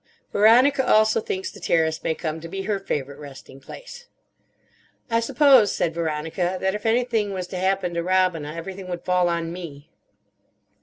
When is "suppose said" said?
5.19-5.93